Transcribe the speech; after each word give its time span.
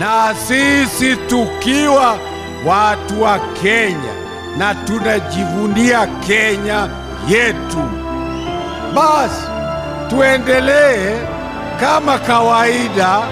Na 0.00 0.34
sisi 0.34 1.16
tukiwa 1.16 2.18
watu 2.66 3.22
wa 3.22 3.38
Kenya 3.38 4.14
na 4.58 4.74
tunajivunia 4.74 6.06
Kenya 6.06 6.88
yetu, 7.28 7.78
basi 8.94 9.42
tuendelee 10.10 11.18
kama 11.80 12.18
kawaida, 12.18 13.22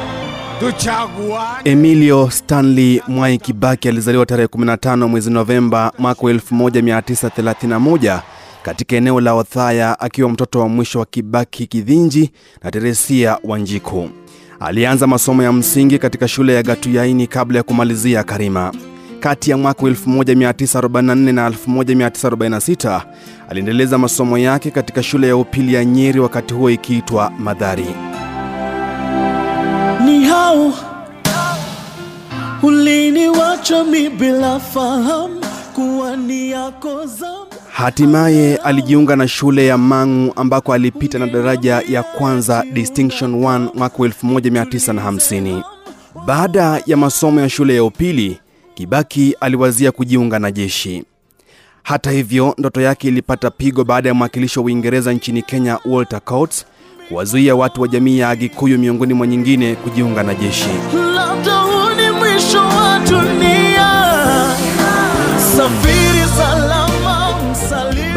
tuchaguane. 0.61 1.61
Emilio 1.71 2.31
Stanley 2.31 3.03
Mwai 3.09 3.39
Kibaki 3.39 3.89
alizaliwa 3.89 4.27
tarehe 4.27 4.47
15 4.49 5.07
mwezi 5.09 5.31
Novemba 5.31 5.93
mwaka 5.99 6.23
1931 6.23 8.21
katika 8.63 8.97
eneo 8.97 9.21
la 9.21 9.35
Othaya 9.35 10.01
akiwa 10.01 10.29
mtoto 10.31 10.61
wa 10.61 10.69
mwisho 10.69 10.99
wa 10.99 11.07
Kibaki 11.07 11.67
Kidhinji 11.67 12.33
na 12.63 12.71
Teresia 12.71 13.39
Wanjiku. 13.45 14.09
Alianza 14.61 15.07
masomo 15.07 15.43
ya 15.43 15.53
msingi 15.53 15.99
katika 15.99 16.29
shule 16.29 16.55
ya 16.55 16.63
Gatuyaini 16.63 17.27
kabla 17.27 17.59
ya 17.59 17.63
kumalizia 17.63 18.25
Karima. 18.25 18.73
Kati 19.21 19.51
ya 19.51 19.57
mwaka 19.57 19.83
1944 19.83 21.33
na 21.33 21.49
1946 21.51 23.01
aliendeleza 23.51 23.99
masomo 23.99 24.39
yake 24.39 24.71
katika 24.71 25.03
shule 25.03 25.29
ya 25.29 25.37
upili 25.37 25.75
ya 25.75 25.85
Nyeri, 25.85 26.21
wakati 26.21 26.55
huo 26.55 26.71
ikiitwa 26.71 27.31
Madhari. 27.39 27.87
ni 30.05 30.25
hao 30.25 30.73
uliniwacha 32.63 33.85
mi 33.85 34.09
bila 34.11 34.61
fahamu 34.61 35.41
kuwa 35.75 36.17
ni 36.17 36.51
yako 36.51 37.07
zamu 37.07 37.47
Hatimaye 37.79 38.57
alijiunga 38.57 39.17
na 39.17 39.29
shule 39.29 39.67
ya 39.67 39.79
Mang'u 39.79 40.33
ambako 40.37 40.73
alipita 40.75 41.19
na 41.19 41.27
daraja 41.27 41.83
ya 41.89 42.03
kwanza 42.03 42.65
distinction 42.73 43.35
1 43.35 43.69
mwaka 43.75 43.99
1950. 43.99 45.63
Baada 46.27 46.83
ya 46.87 46.97
masomo 46.97 47.41
ya 47.41 47.49
shule 47.49 47.75
ya 47.77 47.85
upili, 47.85 48.41
Kibaki 48.75 49.37
aliwazia 49.41 49.93
kujiunga 49.93 50.39
na 50.39 50.51
jeshi. 50.51 51.05
Hata 51.83 52.11
hivyo, 52.11 52.55
ndoto 52.59 52.81
yake 52.81 53.09
ilipata 53.09 53.51
pigo 53.51 53.85
baada 53.85 54.09
ya 54.09 54.15
mwakilishi 54.15 54.59
wa 54.59 54.65
Uingereza 54.65 55.13
nchini 55.13 55.43
Kenya 55.43 55.79
Walter 55.85 56.21
Coates 56.25 56.67
kuwazuia 57.09 57.55
watu 57.55 57.83
wa 57.83 57.89
jamii 57.89 58.19
ya 58.19 58.29
Agikuyu 58.31 58.79
miongoni 58.79 59.15
mwa 59.15 59.27
nyingine 59.27 59.75
kujiunga 59.75 60.23
na 60.23 60.35
jeshi. 60.35 60.69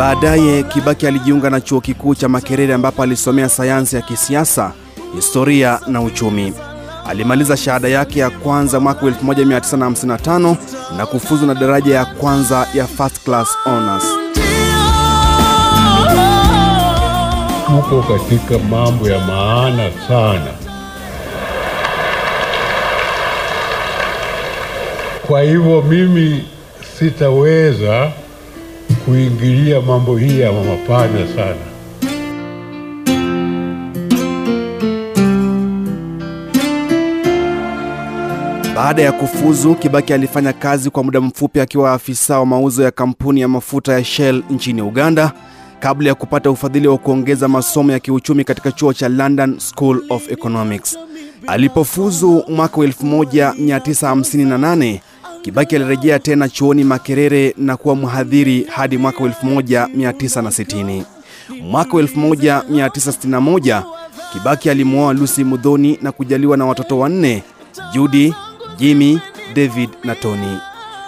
Baadaye 0.01 0.63
Kibaki 0.63 1.07
alijiunga 1.07 1.49
na 1.49 1.61
chuo 1.61 1.81
kikuu 1.81 2.15
cha 2.15 2.29
Makerere 2.29 2.73
ambapo 2.73 3.03
alisomea 3.03 3.49
sayansi 3.49 3.95
ya 3.95 4.01
kisiasa, 4.01 4.71
historia 5.15 5.79
na 5.87 6.01
uchumi. 6.01 6.53
Alimaliza 7.07 7.57
shahada 7.57 7.87
yake 7.87 8.19
ya 8.19 8.29
kwanza 8.29 8.79
mwaka 8.79 9.05
1955 9.05 10.55
na 10.97 11.05
kufuzu 11.05 11.45
na 11.45 11.55
daraja 11.55 11.95
ya 11.95 12.05
kwanza 12.05 12.67
ya 12.73 12.87
first 12.87 13.23
class 13.23 13.47
honors. 13.63 14.03
tuko 17.67 18.01
katika 18.03 18.57
mambo 18.59 19.09
ya 19.09 19.19
maana 19.19 19.89
sana. 20.07 20.51
Kwa 25.27 25.41
hivyo 25.41 25.81
mimi 25.81 26.45
sitaweza 26.99 28.11
kuingilia 29.05 29.81
mambo 29.81 30.17
hii 30.17 30.39
ya 30.39 30.51
mapana 30.51 31.27
sana. 31.35 31.55
Baada 38.75 39.01
ya 39.01 39.11
kufuzu, 39.11 39.75
Kibaki 39.75 40.13
alifanya 40.13 40.53
kazi 40.53 40.89
kwa 40.89 41.03
muda 41.03 41.21
mfupi 41.21 41.59
akiwa 41.59 41.93
afisa 41.93 42.39
wa 42.39 42.45
mauzo 42.45 42.83
ya 42.83 42.91
kampuni 42.91 43.41
ya 43.41 43.47
mafuta 43.47 43.93
ya 43.93 44.03
Shell 44.03 44.43
nchini 44.49 44.81
Uganda 44.81 45.31
kabla 45.79 46.09
ya 46.09 46.15
kupata 46.15 46.51
ufadhili 46.51 46.87
wa 46.87 46.97
kuongeza 46.97 47.47
masomo 47.47 47.91
ya 47.91 47.99
kiuchumi 47.99 48.43
katika 48.43 48.71
chuo 48.71 48.93
cha 48.93 49.09
London 49.09 49.59
School 49.59 50.03
of 50.09 50.31
Economics. 50.31 50.97
Alipofuzu 51.47 52.43
mwaka 52.49 52.77
1958, 52.81 54.99
Kibaki 55.41 55.75
alirejea 55.75 56.19
tena 56.19 56.49
chuoni 56.49 56.83
Makerere 56.83 57.53
na 57.57 57.77
kuwa 57.77 57.95
mhadhiri 57.95 58.63
hadi 58.63 58.97
mwaka 58.97 59.23
wa 59.23 59.29
1960. 59.29 61.03
Mwaka 61.61 61.97
wa 61.97 62.03
1961, 62.03 63.83
Kibaki 64.33 64.69
alimwoa 64.69 65.13
Lucy 65.13 65.43
Mudhoni 65.43 65.99
na 66.01 66.11
kujaliwa 66.11 66.57
na 66.57 66.65
watoto 66.65 66.99
wanne, 66.99 67.43
Judy, 67.93 68.33
Jimmy, 68.77 69.19
David 69.55 69.89
na 70.03 70.15
Tony. 70.15 70.57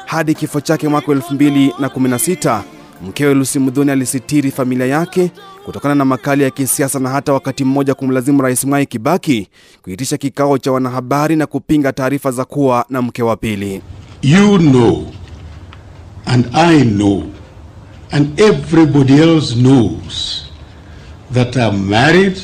Hadi 0.06 0.34
kifo 0.36 0.62
chake 0.62 0.88
mwaka 0.88 1.08
2016, 1.12 2.62
mkewe 3.08 3.34
Lucy 3.34 3.60
Mudhoni 3.60 3.92
alisitiri 3.92 4.52
familia 4.52 4.86
yake 4.86 5.32
kutokana 5.66 5.96
na 5.96 6.06
makali 6.06 6.44
ya 6.44 6.50
kisiasa 6.50 7.00
na 7.00 7.10
hata 7.10 7.34
wakati 7.34 7.64
mmoja 7.64 7.94
kumlazimu 7.94 8.42
Rais 8.42 8.64
Mwai 8.66 8.86
Kibaki 8.86 9.48
kuitisha 9.82 10.18
kikao 10.18 10.58
cha 10.58 10.72
wanahabari 10.72 11.36
na 11.36 11.46
kupinga 11.48 11.94
taarifa 11.94 12.32
za 12.32 12.46
kuwa 12.46 12.86
na 12.90 13.02
mke 13.02 13.24
wa 13.24 13.36
pili. 13.36 13.82
You 14.24 14.58
know, 14.58 15.12
and 16.26 16.50
I 16.56 16.82
know, 16.84 17.30
and 18.10 18.40
everybody 18.40 19.22
else 19.22 19.54
knows 19.54 20.50
that 21.32 21.58
I'm 21.58 21.90
married 21.90 22.42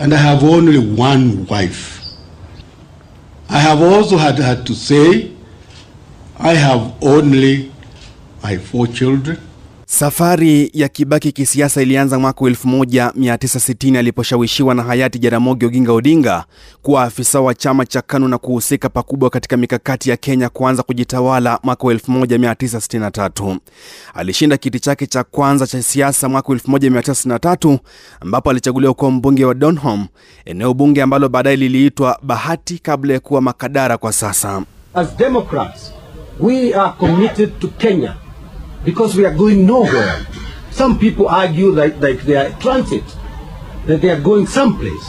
and 0.00 0.12
I 0.12 0.16
have 0.16 0.42
only 0.42 0.80
one 0.80 1.46
wife. 1.46 2.02
I 3.48 3.60
have 3.60 3.80
also 3.80 4.16
had, 4.16 4.40
had 4.40 4.66
to 4.66 4.74
say 4.74 5.30
I 6.36 6.54
have 6.54 6.92
only 7.00 7.72
my 8.42 8.58
four 8.58 8.88
children. 8.88 9.40
Safari 9.98 10.70
ya 10.74 10.88
Kibaki 10.88 11.32
kisiasa 11.32 11.82
ilianza 11.82 12.18
mwaka 12.18 12.40
1960 12.44 13.98
aliposhawishiwa 13.98 14.74
na 14.74 14.82
hayati 14.82 15.18
Jaramogi 15.18 15.66
Oginga 15.66 15.92
Odinga 15.92 16.44
kuwa 16.82 17.02
afisa 17.02 17.40
wa 17.40 17.54
chama 17.54 17.86
cha 17.86 18.02
KANU 18.02 18.28
na 18.28 18.38
kuhusika 18.38 18.88
pakubwa 18.88 19.30
katika 19.30 19.56
mikakati 19.56 20.10
ya 20.10 20.16
Kenya 20.16 20.48
kuanza 20.48 20.82
kujitawala 20.82 21.58
mwaka 21.62 21.84
1963. 21.86 23.58
Alishinda 24.14 24.56
kiti 24.56 24.80
chake 24.80 25.06
cha 25.06 25.24
kwanza 25.24 25.66
cha 25.66 25.82
siasa 25.82 26.28
mwaka 26.28 26.52
1963 26.52 27.78
ambapo 28.20 28.50
alichaguliwa 28.50 28.94
kuwa 28.94 29.10
mbunge 29.10 29.44
wa 29.44 29.54
Donholm, 29.54 30.06
eneo 30.44 30.74
bunge 30.74 31.02
ambalo 31.02 31.28
baadaye 31.28 31.56
liliitwa 31.56 32.18
Bahati 32.22 32.78
kabla 32.78 33.14
ya 33.14 33.20
kuwa 33.20 33.40
Makadara 33.40 33.98
kwa 33.98 34.12
sasa. 34.12 34.62
As 34.94 35.16
Democrats, 35.16 35.92
we 36.40 36.74
are 36.74 36.92
committed 36.98 37.58
to 37.60 37.68
Kenya 37.68 38.14
because 38.84 39.16
we 39.18 39.26
are 39.26 39.34
going 39.36 39.66
nowhere. 39.66 40.26
Some 40.70 40.98
people 40.98 41.28
argue 41.28 41.70
like, 41.72 42.00
like 42.00 42.22
they 42.24 42.36
are 42.36 42.50
transit, 42.60 43.04
that 43.86 44.00
they 44.00 44.10
are 44.10 44.20
going 44.20 44.46
someplace. 44.46 45.04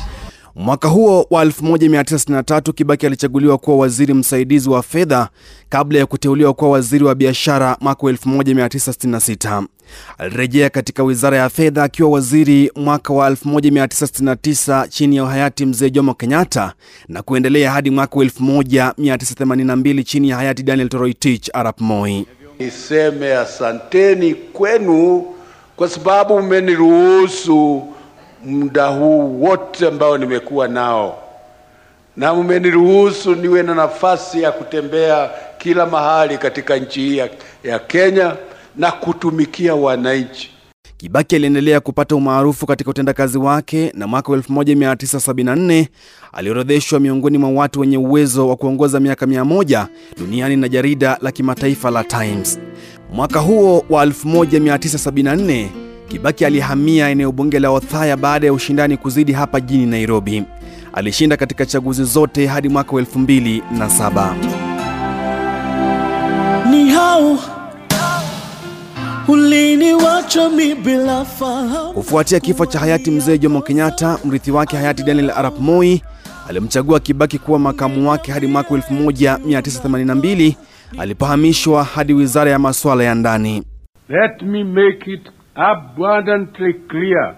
Mwaka 0.56 0.88
huo 0.88 1.28
wa 1.30 1.46
1963 1.46 2.74
Kibaki 2.74 3.06
alichaguliwa 3.06 3.58
kuwa 3.58 3.78
waziri 3.78 4.14
msaidizi 4.14 4.70
wa 4.70 4.84
fedha 4.84 5.30
kabla 5.70 6.00
ya 6.00 6.06
kuteuliwa 6.06 6.54
kuwa 6.54 6.72
waziri 6.72 7.04
wa 7.04 7.16
biashara 7.16 7.78
mwaka 7.82 8.06
wa 8.06 8.12
1966. 8.12 9.64
Alirejea 10.18 10.70
katika 10.70 11.04
wizara 11.04 11.38
ya 11.38 11.50
fedha 11.50 11.84
akiwa 11.84 12.10
waziri 12.10 12.72
mwaka 12.76 13.14
wa 13.14 13.30
1969 13.30 14.88
chini 14.88 15.16
ya 15.16 15.26
hayati 15.26 15.66
mzee 15.66 15.90
Jomo 15.90 16.14
Kenyatta 16.14 16.74
na 17.08 17.22
kuendelea 17.22 17.72
hadi 17.72 17.90
mwaka 17.90 18.20
wa 18.20 18.26
1982 18.26 20.04
chini 20.04 20.30
ya 20.30 20.36
hayati 20.36 20.64
Daniel 20.64 20.90
Toroitich 20.90 21.50
arap 21.54 21.82
Moi. 21.82 22.26
Niseme 22.60 23.34
asanteni 23.38 24.34
kwenu 24.36 25.36
kwa 25.76 25.90
sababu 25.90 26.42
mmeniruhusu 26.42 27.88
muda 28.46 28.86
huu 28.88 29.42
wote 29.44 29.88
ambao 29.88 30.18
nimekuwa 30.18 30.68
nao, 30.68 31.24
na 32.18 32.34
mmeniruhusu 32.34 33.36
niwe 33.36 33.64
na 33.64 33.76
nafasi 33.76 34.42
ya 34.42 34.52
kutembea 34.52 35.30
kila 35.58 35.86
mahali 35.86 36.38
katika 36.38 36.76
nchi 36.78 37.00
hii 37.00 37.18
ya, 37.18 37.30
ya 37.64 37.80
Kenya 37.80 38.36
na 38.76 38.92
kutumikia 38.92 39.76
wananchi. 39.76 40.52
Kibaki 41.00 41.36
aliendelea 41.36 41.80
kupata 41.80 42.16
umaarufu 42.16 42.66
katika 42.66 42.90
utendakazi 42.90 43.38
wake 43.38 43.92
na 43.96 44.08
mwaka 44.08 44.32
1974 44.34 45.86
aliorodheshwa 46.34 47.00
miongoni 47.00 47.38
mwa 47.38 47.50
watu 47.50 47.80
wenye 47.80 47.98
uwezo 47.98 48.48
wa 48.50 48.56
kuongoza 48.56 49.00
miaka 49.00 49.26
100 49.26 49.86
duniani 50.20 50.56
na 50.56 50.70
jarida 50.70 51.18
la 51.22 51.32
kimataifa 51.32 51.92
la 51.92 52.04
Times. 52.04 52.60
Mwaka 53.14 53.40
huo 53.40 53.86
wa 53.90 54.06
1974 54.06 55.68
Kibaki 56.08 56.46
alihamia 56.46 57.10
eneo 57.10 57.32
bunge 57.32 57.60
la 57.60 57.70
Othaya 57.72 58.18
baada 58.18 58.48
ya 58.48 58.54
ushindani 58.54 58.98
kuzidi 58.98 59.32
hapa 59.34 59.60
jijini 59.62 59.86
Nairobi. 59.86 60.44
Alishinda 60.94 61.38
katika 61.38 61.66
chaguzi 61.66 62.04
zote 62.04 62.48
hadi 62.48 62.70
mwaka 62.70 62.96
wa 62.96 63.02
2007. 63.02 64.34
Ni 66.72 66.90
hao 66.90 67.40
Kufuatia 71.94 72.40
kifo 72.40 72.66
cha 72.66 72.80
hayati 72.80 73.12
mzee 73.12 73.38
Jomo 73.38 73.62
Kenyatta, 73.62 74.18
mrithi 74.26 74.52
wake 74.52 74.78
hayati 74.78 75.04
Daniel 75.04 75.30
Arap 75.32 75.60
Moi 75.60 76.02
alimchagua 76.50 77.00
Kibaki 77.00 77.40
kuwa 77.40 77.60
makamu 77.60 78.10
wake 78.10 78.32
hadi 78.32 78.48
mwaka 78.48 78.76
1982 78.76 80.54
alipohamishwa 81.00 81.84
hadi 81.84 82.14
wizara 82.14 82.52
ya 82.52 82.60
masuala 82.60 83.04
ya 83.04 83.16
ndani. 83.16 83.64
Let 84.10 84.42
me 84.42 84.64
make 84.64 85.12
it 85.14 85.30
abundantly 85.56 86.74
clear 86.74 87.36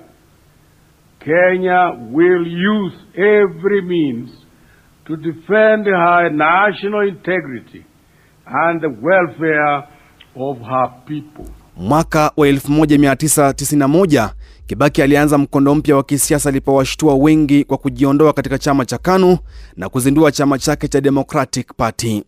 Kenya 1.20 1.92
will 2.12 2.48
use 2.82 2.96
every 3.16 3.82
means 3.82 4.30
to 5.06 5.16
defend 5.16 5.86
her 5.86 6.32
national 6.32 7.08
integrity 7.08 7.84
and 8.46 8.82
the 8.82 8.88
welfare 9.02 9.84
of 10.36 10.58
her 10.60 10.90
people. 11.06 11.46
Mwaka 11.78 12.32
wa 12.38 12.48
1991 12.48 14.30
Kibaki 14.72 15.02
alianza 15.02 15.38
mkondo 15.38 15.76
mpya 15.76 15.96
wa 15.96 16.04
kisiasa 16.04 16.50
alipowashtua 16.50 17.16
wengi 17.16 17.64
kwa 17.64 17.78
kujiondoa 17.78 18.34
katika 18.34 18.58
chama 18.58 18.86
cha 18.86 18.98
KANU 18.98 19.38
na 19.76 19.90
kuzindua 19.90 20.32
chama 20.32 20.60
chake 20.60 20.88
cha 20.88 21.02
Democratic 21.02 21.74
Party. 21.78 22.24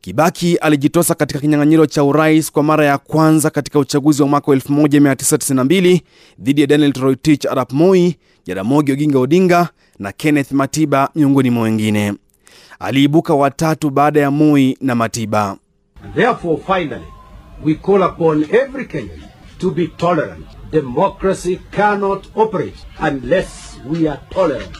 Kibaki 0.00 0.56
alijitosa 0.56 1.14
katika 1.14 1.40
kinyang'anyiro 1.40 1.86
cha 1.86 2.04
urais 2.04 2.52
kwa 2.52 2.62
mara 2.62 2.84
ya 2.84 2.98
kwanza 2.98 3.50
katika 3.50 3.78
uchaguzi 3.78 4.22
wa 4.22 4.28
mwaka 4.28 4.52
1992 4.52 6.00
dhidi 6.38 6.60
ya 6.60 6.66
Daniel 6.66 6.92
Toroitich 6.92 7.46
arap 7.46 7.72
Moi, 7.72 8.16
Jaramogi 8.46 8.92
Oginga 8.92 9.18
Odinga 9.18 9.68
na 9.98 10.12
Kenneth 10.12 10.52
Matiba 10.52 11.10
miongoni 11.14 11.50
mwa 11.50 11.62
wengine. 11.62 12.14
Aliibuka 12.78 13.34
watatu 13.34 13.90
baada 13.90 14.20
ya 14.20 14.30
Moi 14.30 14.76
na 14.80 14.94
Matiba. 14.94 15.56
And 16.04 16.14
We 17.64 17.74
call 17.74 18.02
upon 18.02 18.44
every 18.44 18.86
Kenyan 18.86 19.22
to 19.58 19.70
be 19.70 19.88
tolerant. 19.88 20.46
Democracy 20.70 21.58
cannot 21.72 22.26
operate 22.36 22.76
unless 23.00 23.78
we 23.86 24.06
are 24.08 24.20
tolerant. 24.30 24.76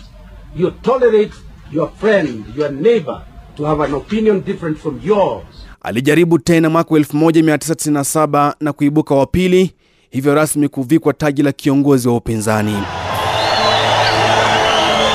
You 0.57 0.71
tolerate 0.83 1.33
your 1.73 1.89
friend, 2.01 2.45
your 2.57 2.71
neighbor 2.71 3.23
to 3.57 3.65
have 3.65 3.81
an 3.81 3.95
opinion 3.95 4.41
different 4.41 4.79
from 4.79 5.01
yours. 5.05 5.45
Alijaribu 5.83 6.39
tena 6.39 6.71
mwaka 6.71 6.95
1997 6.95 8.55
na 8.61 8.73
kuibuka 8.73 9.15
wa 9.15 9.27
pili, 9.27 9.75
hivyo 10.11 10.35
rasmi 10.35 10.69
kuvikwa 10.69 11.13
taji 11.13 11.43
la 11.43 11.53
kiongozi 11.53 12.09
wa 12.09 12.17
upinzani. 12.17 12.77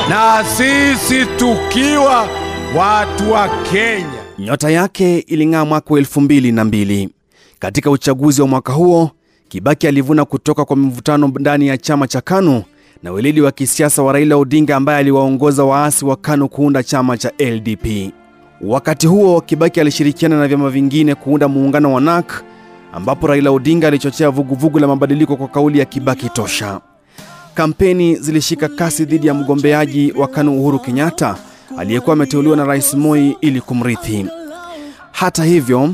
Na 0.10 0.44
sisi 0.58 1.26
tukiwa 1.38 2.28
watu 2.78 3.32
wa 3.32 3.50
Kenya. 3.72 4.24
Nyota 4.40 4.70
yake 4.70 5.20
iling'aa 5.20 5.66
mwaka 5.66 5.94
2002. 5.94 7.10
Katika 7.64 7.92
uchaguzi 7.92 8.42
wa 8.42 8.48
mwaka 8.48 8.74
huo, 8.74 9.12
Kibaki 9.50 9.88
alivuna 9.88 10.26
kutoka 10.26 10.66
kwa 10.66 10.76
mivutano 10.76 11.28
ndani 11.40 11.68
ya 11.68 11.78
chama 11.78 12.08
cha 12.08 12.22
KANU 12.22 12.64
na 13.04 13.12
weledi 13.12 13.42
wa 13.42 13.52
kisiasa 13.52 14.04
wa 14.04 14.14
Raila 14.14 14.38
Odinga 14.38 14.76
ambaye 14.76 15.00
aliwaongoza 15.00 15.64
waasi 15.64 16.06
wa 16.06 16.16
KANU 16.16 16.50
kuunda 16.50 16.84
chama 16.84 17.18
cha 17.18 17.32
LDP. 17.40 18.12
Wakati 18.62 19.08
huo 19.08 19.42
Kibaki 19.42 19.80
alishirikiana 19.82 20.40
na 20.40 20.48
vyama 20.48 20.70
vingine 20.70 21.16
kuunda 21.16 21.48
muungano 21.48 21.94
wa 21.94 22.02
NAK 22.02 22.44
ambapo 22.94 23.28
Raila 23.28 23.52
Odinga 23.52 23.88
alichochea 23.88 24.30
vuguvugu 24.30 24.80
la 24.80 24.88
mabadiliko 24.88 25.36
kwa 25.36 25.48
kauli 25.48 25.80
ya 25.80 25.86
Kibaki 25.86 26.30
tosha. 26.30 26.82
Kampeni 27.54 28.16
zilishika 28.16 28.68
kasi 28.70 29.06
dhidi 29.06 29.28
ya 29.28 29.34
mgombeaji 29.34 30.12
wa 30.12 30.28
KANU 30.28 30.60
Uhuru 30.60 30.80
Kenyatta 30.80 31.36
aliyekuwa 31.78 32.14
ameteuliwa 32.14 32.58
na 32.58 32.64
Rais 32.66 32.94
Moi 32.94 33.38
ili 33.42 33.62
kumrithi. 33.62 34.26
Hata 35.12 35.44
hivyo, 35.44 35.94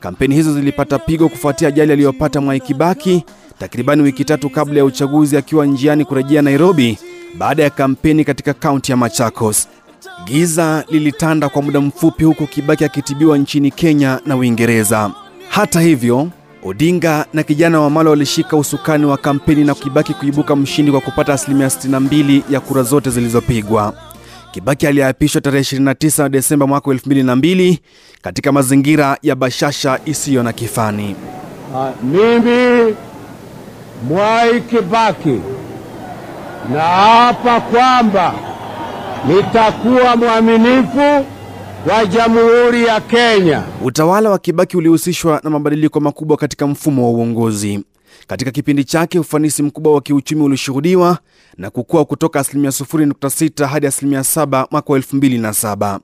kampeni 0.00 0.34
hizo 0.34 0.54
zilipata 0.54 0.98
pigo 0.98 1.28
kufuatia 1.28 1.68
ajali 1.68 1.92
aliyopata 1.92 2.40
Mwai 2.40 2.60
Kibaki 2.60 3.24
takribani 3.58 4.02
wiki 4.02 4.24
tatu 4.24 4.50
kabla 4.50 4.78
ya 4.78 4.84
uchaguzi 4.84 5.36
akiwa 5.36 5.66
njiani 5.66 6.04
kurejea 6.04 6.42
Nairobi 6.42 6.98
baada 7.38 7.62
ya 7.62 7.70
kampeni 7.70 8.24
katika 8.24 8.54
kaunti 8.54 8.90
ya 8.92 8.96
Machakos. 8.96 9.68
Giza 10.24 10.84
lilitanda 10.88 11.48
kwa 11.48 11.62
muda 11.62 11.80
mfupi 11.80 12.24
huku 12.24 12.46
Kibaki 12.46 12.84
akitibiwa 12.84 13.38
nchini 13.38 13.70
Kenya 13.70 14.20
na 14.26 14.36
Uingereza. 14.36 15.10
Hata 15.48 15.80
hivyo, 15.80 16.28
Odinga 16.64 17.26
na 17.32 17.42
kijana 17.42 17.80
wa 17.80 17.90
Malo 17.90 18.10
walishika 18.10 18.56
usukani 18.56 19.06
wa 19.06 19.16
kampeni 19.16 19.64
na 19.64 19.74
Kibaki 19.74 20.14
kuibuka 20.14 20.56
mshindi 20.56 20.92
kwa 20.92 21.00
kupata 21.00 21.32
asilimia 21.34 21.66
62 21.66 22.42
ya 22.50 22.60
kura 22.60 22.82
zote 22.82 23.10
zilizopigwa. 23.10 23.94
Kibaki 24.52 24.86
aliapishwa 24.86 25.40
tarehe 25.40 25.62
29 25.76 26.28
Desemba 26.28 26.66
mwaka 26.66 26.90
2002 26.90 27.78
katika 28.22 28.52
mazingira 28.52 29.18
ya 29.22 29.34
bashasha 29.36 30.00
isiyo 30.04 30.42
na 30.42 30.52
kifani. 30.52 31.16
Uh, 31.74 31.88
mimi 32.04 32.94
Mwai 34.08 34.60
Kibaki 34.60 35.40
naapa 36.72 37.60
kwamba 37.60 38.34
nitakuwa 39.28 40.16
mwaminifu 40.16 41.26
wa 41.90 42.06
Jamhuri 42.06 42.84
ya 42.86 43.00
Kenya. 43.00 43.62
Utawala 43.84 44.30
wa 44.30 44.38
Kibaki 44.38 44.76
ulihusishwa 44.76 45.40
na 45.44 45.50
mabadiliko 45.50 46.00
makubwa 46.00 46.36
katika 46.36 46.66
mfumo 46.66 47.04
wa 47.04 47.10
uongozi. 47.10 47.84
Katika 48.26 48.50
kipindi 48.50 48.84
chake, 48.84 49.18
ufanisi 49.18 49.62
mkubwa 49.62 49.92
wa 49.94 50.00
kiuchumi 50.00 50.42
ulishuhudiwa 50.42 51.18
na 51.56 51.70
kukua 51.70 52.04
kutoka 52.04 52.40
asilimia 52.40 52.70
0.6 52.70 53.66
hadi 53.66 53.86
asilimia 53.86 54.20
7 54.20 54.66
mwaka 54.70 54.92
wa 54.92 54.98
2007. 54.98 55.98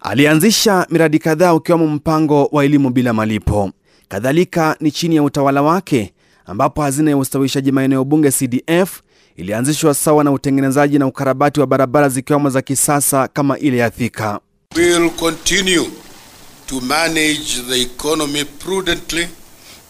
Alianzisha 0.00 0.86
miradi 0.90 1.18
kadhaa 1.18 1.54
ukiwemo 1.54 1.86
mpango 1.86 2.48
wa 2.52 2.64
elimu 2.64 2.90
bila 2.90 3.12
malipo. 3.12 3.70
Kadhalika 4.08 4.76
ni 4.80 4.90
chini 4.90 5.16
ya 5.16 5.22
utawala 5.22 5.62
wake 5.62 6.12
ambapo 6.46 6.82
hazina 6.82 7.10
ya 7.10 7.16
ustawishaji 7.16 7.72
maeneo 7.72 8.04
bunge 8.04 8.30
CDF 8.30 9.00
ilianzishwa 9.36 9.94
sawa 9.94 10.24
na 10.24 10.32
utengenezaji 10.32 10.98
na 10.98 11.06
ukarabati 11.06 11.60
wa 11.60 11.66
barabara 11.66 12.08
zikiwemo 12.08 12.50
za 12.50 12.62
kisasa 12.62 13.28
kama 13.28 13.58
ile 13.58 13.76
ya 13.76 13.90
Thika. 13.90 14.40
will 14.76 15.10
continue 15.10 15.86
to 16.66 16.80
manage 16.80 17.62
the 17.68 17.82
economy 17.82 18.44
prudently 18.44 19.28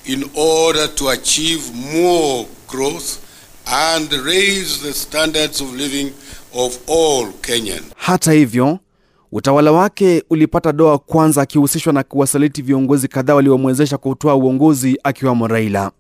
in 0.07 0.25
order 0.35 0.95
to 0.95 1.11
achieve 1.11 1.63
more 1.95 2.47
growth 2.69 3.19
and 3.67 4.13
raise 4.13 4.79
the 4.83 4.93
standards 4.93 5.61
of 5.61 5.75
living 5.75 6.13
of 6.55 6.79
all 6.89 7.33
Kenyans. 7.41 7.83
Hata 7.97 8.33
hivyo, 8.33 8.79
utawala 9.33 9.73
wake 9.73 10.25
ulipata 10.31 10.73
doa 10.73 10.99
kwanza 10.99 11.43
akihusishwa 11.43 11.93
na 11.93 12.03
kuwasaliti 12.03 12.63
viongozi 12.63 13.09
kadhaa 13.09 13.35
waliomwezesha 13.35 13.99
kutoa 13.99 14.35
uongozi 14.35 14.99
akiwamo 15.05 15.49
Raila. 15.49 15.91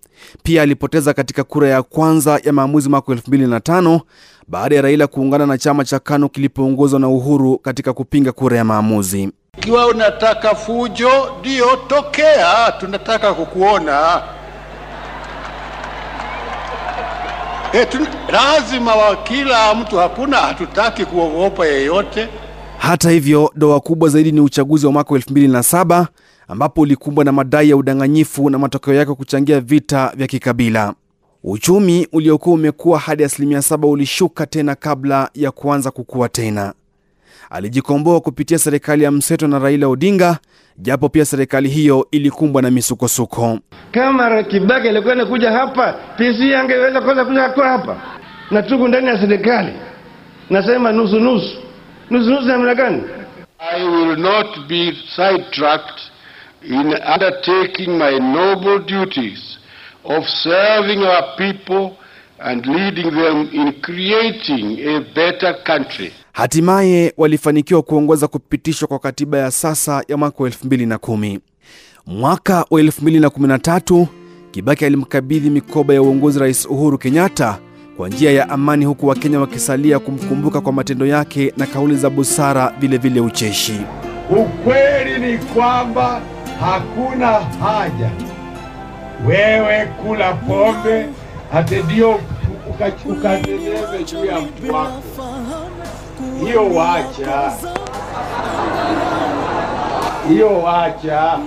Pia 0.42 0.62
alipoteza 0.62 1.14
katika 1.14 1.44
kura 1.44 1.68
ya 1.68 1.82
kwanza 1.82 2.40
ya 2.44 2.52
maamuzi 2.52 2.88
mwaka 2.88 3.12
2005 3.12 4.00
baada 4.48 4.76
ya 4.76 4.82
Raila 4.82 5.06
kuungana 5.06 5.46
na 5.46 5.58
chama 5.58 5.84
cha 5.84 5.98
KANU 5.98 6.28
kilipoongozwa 6.28 7.00
na 7.00 7.08
Uhuru 7.08 7.58
katika 7.58 7.92
kupinga 7.92 8.32
kura 8.32 8.56
ya 8.56 8.64
maamuzi. 8.64 9.30
Ikiwa 9.58 9.86
unataka 9.86 10.54
fujo, 10.54 11.10
ndio 11.40 11.76
tokea, 11.76 12.72
tunataka 12.80 13.34
kukuona. 13.34 14.22
E, 17.72 17.86
tun 17.86 18.06
lazima 18.32 18.94
wa 18.94 19.16
kila 19.16 19.74
mtu, 19.74 19.96
hakuna, 19.96 20.36
hatutaki 20.36 21.04
kuogopa 21.04 21.66
yeyote. 21.66 22.28
Hata 22.78 23.10
hivyo, 23.10 23.52
doa 23.56 23.80
kubwa 23.80 24.08
zaidi 24.08 24.32
ni 24.32 24.40
uchaguzi 24.40 24.86
wa 24.86 24.92
mwaka 24.92 25.14
2007 25.14 26.06
ambapo 26.48 26.80
ulikumbwa 26.80 27.24
na 27.24 27.32
madai 27.32 27.70
ya 27.70 27.76
udanganyifu 27.76 28.50
na 28.50 28.58
matokeo 28.58 28.94
yake 28.94 29.14
kuchangia 29.14 29.60
vita 29.60 30.12
vya 30.16 30.26
kikabila. 30.26 30.94
Uchumi 31.44 32.08
uliokuwa 32.12 32.54
umekuwa 32.54 32.98
hadi 32.98 33.24
asilimia 33.24 33.62
saba 33.62 33.88
ulishuka 33.88 34.46
tena 34.46 34.74
kabla 34.74 35.30
ya 35.34 35.50
kuanza 35.50 35.90
kukua 35.90 36.28
tena. 36.28 36.72
Alijikomboa 37.52 38.20
kupitia 38.20 38.58
serikali 38.58 39.04
ya 39.04 39.10
mseto 39.10 39.48
na 39.48 39.58
Raila 39.58 39.88
Odinga, 39.88 40.38
japo 40.78 41.08
pia 41.08 41.24
serikali 41.24 41.68
hiyo 41.68 42.08
ilikumbwa 42.10 42.62
na 42.62 42.70
misukosuko. 42.70 43.58
Kama 43.90 44.42
Kibaki 44.42 44.88
alikuwa 44.88 45.12
anakuja 45.12 45.52
hapa, 45.52 45.92
PC 45.92 46.54
angeweza 46.54 47.00
kwanza 47.00 47.24
kuja 47.24 47.48
kwa 47.48 47.68
hapa, 47.68 47.96
na 48.50 48.62
tuko 48.62 48.88
ndani 48.88 49.06
ya 49.06 49.18
serikali. 49.20 49.72
Nasema 50.50 50.92
nusu 50.92 51.20
nusu, 51.20 51.56
nusu 52.10 52.30
nusu 52.30 52.46
namna 52.46 52.74
gani? 52.74 53.02
I 53.58 53.84
will 53.84 54.16
not 54.18 54.58
be 54.68 54.92
sidetracked 55.16 56.00
in 56.64 56.86
undertaking 57.14 57.98
my 57.98 58.18
noble 58.18 58.78
duties 58.78 59.58
of 60.04 60.24
serving 60.28 61.02
our 61.02 61.36
people 61.36 61.96
and 62.38 62.66
leading 62.66 63.10
them 63.10 63.48
in 63.52 63.72
creating 63.72 64.78
a 64.88 65.00
better 65.14 65.54
country. 65.64 66.12
Hatimaye 66.32 67.12
walifanikiwa 67.16 67.82
kuongoza 67.82 68.28
kupitishwa 68.28 68.88
kwa 68.88 68.98
katiba 68.98 69.38
ya 69.38 69.50
sasa 69.50 70.04
ya 70.08 70.16
mwaka 70.16 70.42
wa 70.42 70.48
2010. 70.48 71.38
Mwaka 72.06 72.56
wa 72.70 72.80
2013 72.82 74.06
Kibaki 74.50 74.84
alimkabidhi 74.84 75.50
mikoba 75.50 75.94
ya 75.94 76.02
uongozi 76.02 76.38
Rais 76.38 76.66
Uhuru 76.66 76.98
Kenyatta 76.98 77.58
kwa 77.96 78.08
njia 78.08 78.32
ya 78.32 78.48
amani, 78.48 78.84
huku 78.84 79.06
Wakenya 79.06 79.40
wakisalia 79.40 79.98
kumkumbuka 79.98 80.60
kwa 80.60 80.72
matendo 80.72 81.06
yake 81.06 81.52
na 81.56 81.66
kauli 81.66 81.96
za 81.96 82.10
busara, 82.10 82.74
vilevile 82.80 83.20
ucheshi. 83.20 83.80
Ukweli 84.30 85.26
ni 85.32 85.38
kwamba 85.38 86.20
hakuna 86.60 87.26
haja 87.40 88.10
wewe 89.28 89.86
kula 89.86 90.32
pombe 90.32 91.06
ati 91.52 91.74
ndio 91.76 92.20
ukateneze 93.08 94.04
juu 94.12 94.24
ya 94.24 94.40
mtu 94.40 94.74
wako. 94.74 95.02
Hiyo 96.44 96.74
wacha, 96.74 97.52
hiyo 100.28 100.58
wacha, 100.62 101.38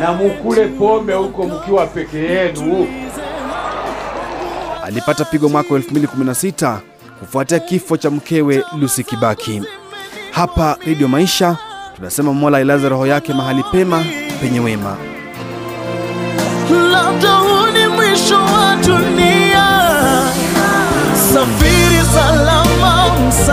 na 0.00 0.12
mukule 0.12 0.66
pombe 0.66 1.14
huko 1.14 1.42
mkiwa 1.46 1.86
peke 1.86 2.18
yenu. 2.18 2.86
Alipata 4.84 5.24
pigo 5.24 5.48
mwaka 5.48 5.74
wa 5.74 5.80
2016 5.80 6.78
kufuatia 7.20 7.58
kifo 7.58 7.96
cha 7.96 8.10
mkewe 8.10 8.64
Lucy 8.78 9.04
Kibaki. 9.04 9.62
Hapa 10.30 10.76
Redio 10.86 11.08
Maisha 11.08 11.56
tunasema 11.96 12.32
Mola 12.32 12.58
ailaze 12.58 12.88
roho 12.88 13.06
yake 13.06 13.32
mahali 13.32 13.62
pema 13.72 14.04
penye 14.40 14.60
wema. 14.60 14.96
labda 16.92 17.32
huu 17.34 17.66
ni 17.66 17.86
mwisho 17.88 18.34
wa 18.36 18.76
dunia. 18.86 19.19